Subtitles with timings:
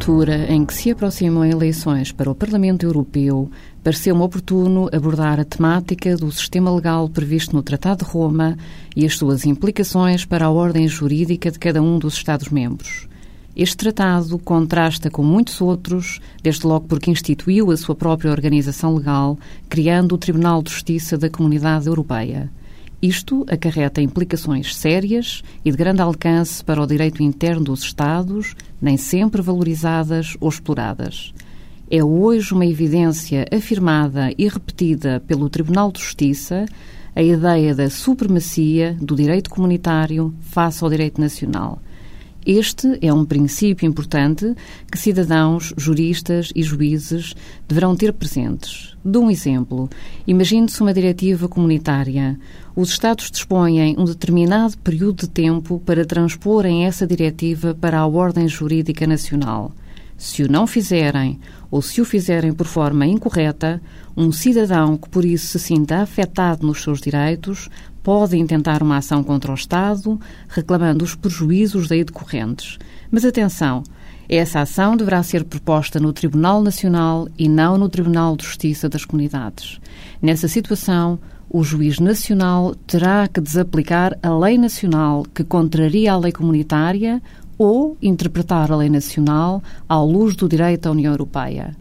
[0.00, 3.50] altura em que se aproximam eleições para o Parlamento Europeu,
[3.84, 8.56] pareceu-me oportuno abordar a temática do sistema legal previsto no Tratado de Roma
[8.96, 13.08] e as suas implicações para a ordem jurídica de cada um dos Estados-membros.
[13.54, 19.38] Este tratado contrasta com muitos outros, desde logo porque instituiu a sua própria organização legal,
[19.68, 22.50] criando o Tribunal de Justiça da Comunidade Europeia.
[23.02, 28.98] Isto acarreta implicações sérias e de grande alcance para o direito interno dos Estados, nem
[28.98, 31.32] sempre valorizadas ou exploradas.
[31.90, 36.66] É hoje uma evidência afirmada e repetida pelo Tribunal de Justiça
[37.16, 41.80] a ideia da supremacia do direito comunitário face ao direito nacional
[42.46, 44.54] este é um princípio importante
[44.90, 47.34] que cidadãos, juristas e juízes
[47.68, 48.96] deverão ter presentes.
[49.04, 49.90] Dou um exemplo.
[50.26, 52.38] Imagine-se uma diretiva comunitária.
[52.74, 58.48] Os Estados dispõem um determinado período de tempo para transporem essa diretiva para a ordem
[58.48, 59.72] jurídica nacional.
[60.20, 61.40] Se o não fizerem
[61.70, 63.80] ou se o fizerem por forma incorreta,
[64.14, 67.70] um cidadão que por isso se sinta afetado nos seus direitos
[68.02, 72.78] pode intentar uma ação contra o Estado, reclamando os prejuízos daí decorrentes.
[73.10, 73.82] Mas atenção,
[74.28, 79.06] essa ação deverá ser proposta no Tribunal Nacional e não no Tribunal de Justiça das
[79.06, 79.80] Comunidades.
[80.20, 86.30] Nessa situação, o juiz nacional terá que desaplicar a lei nacional que contraria a lei
[86.30, 87.22] comunitária
[87.60, 91.76] ou interpretar a lei nacional à luz do direito da União Europeia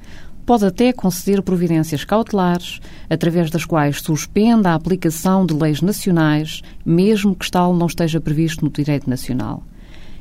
[0.46, 7.34] pode até conceder providências cautelares, através das quais suspenda a aplicação de leis nacionais, mesmo
[7.34, 9.64] que tal não esteja previsto no direito nacional.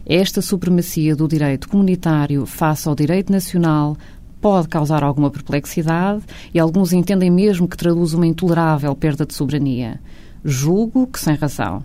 [0.06, 3.96] Esta supremacia do direito comunitário face ao direito nacional
[4.40, 6.22] pode causar alguma perplexidade
[6.54, 9.98] e alguns entendem mesmo que traduz uma intolerável perda de soberania.
[10.44, 11.82] Julgo que sem razão.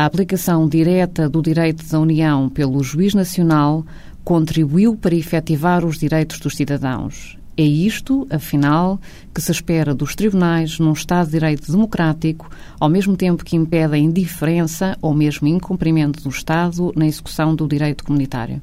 [0.00, 3.84] A aplicação direta do direito da União pelo juiz nacional
[4.24, 7.36] contribuiu para efetivar os direitos dos cidadãos.
[7.54, 8.98] É isto, afinal,
[9.34, 12.48] que se espera dos tribunais num Estado de Direito democrático,
[12.80, 17.68] ao mesmo tempo que impede a indiferença ou mesmo incumprimento do Estado na execução do
[17.68, 18.62] direito comunitário.